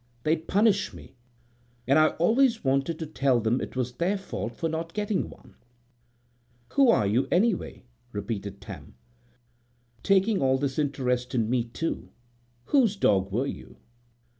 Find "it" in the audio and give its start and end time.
3.61-3.75